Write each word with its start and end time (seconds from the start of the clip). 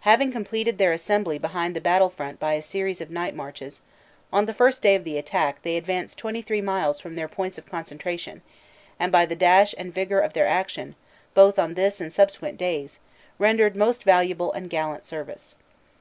Having 0.00 0.32
completed 0.32 0.76
their 0.76 0.92
assem 0.92 1.22
bly 1.22 1.38
behind 1.38 1.76
the 1.76 1.80
battlef 1.80 2.16
ront 2.18 2.40
by 2.40 2.54
a 2.54 2.62
series 2.62 3.00
of 3.00 3.12
night 3.12 3.32
marches, 3.32 3.80
on 4.32 4.46
the 4.46 4.52
first 4.52 4.82
day 4.82 4.96
of 4.96 5.04
the 5.04 5.16
attack 5.16 5.62
they 5.62 5.76
advanced 5.76 6.18
23 6.18 6.60
miles 6.60 6.98
from 6.98 7.14
their 7.14 7.28
points 7.28 7.58
of 7.58 7.66
concentration 7.66 8.42
and 8.98 9.12
by 9.12 9.24
the 9.24 9.36
dash 9.36 9.76
and 9.78 9.94
vigor 9.94 10.18
of 10.18 10.32
their 10.32 10.48
action, 10.48 10.96
both 11.32 11.60
on 11.60 11.74
this 11.74 12.00
and 12.00 12.12
subsequent 12.12 12.58
days, 12.58 12.98
rendered 13.38 13.76
most 13.76 14.02
valuable 14.02 14.52
and 14.52 14.68
gallant 14.68 15.04
service." 15.04 15.54